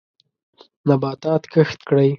نباتات 0.87 1.43
کښت 1.53 1.79
کړئ. 1.89 2.09